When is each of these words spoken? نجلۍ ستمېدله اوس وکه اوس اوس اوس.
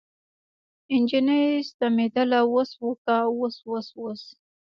نجلۍ 1.01 1.43
ستمېدله 1.69 2.39
اوس 2.51 2.71
وکه 2.85 3.17
اوس 3.37 3.55
اوس 3.69 3.87
اوس. 3.99 4.21